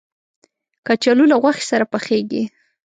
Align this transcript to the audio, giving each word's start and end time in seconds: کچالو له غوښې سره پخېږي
کچالو 0.85 1.25
له 1.31 1.35
غوښې 1.41 1.65
سره 1.71 1.85
پخېږي 1.93 2.43